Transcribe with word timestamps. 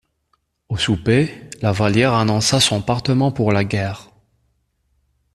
Au 0.69 0.77
souper, 0.77 1.29
Lavallière 1.61 2.15
annonça 2.15 2.59
son 2.59 2.81
partement 2.81 3.31
pour 3.31 3.51
la 3.51 3.63
guerre. 3.63 4.09